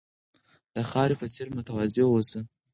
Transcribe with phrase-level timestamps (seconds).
[0.75, 2.39] د خاورې په څېر متواضع اوسئ.